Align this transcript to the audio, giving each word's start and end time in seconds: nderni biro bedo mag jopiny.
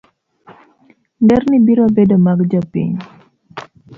nderni 1.23 1.57
biro 1.65 1.85
bedo 1.95 2.15
mag 2.25 2.39
jopiny. 2.51 2.93